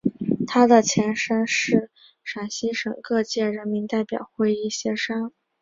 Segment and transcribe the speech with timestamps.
[0.47, 1.91] 它的前身是
[2.23, 5.35] 陕西省各界人民代表会议协商委员会。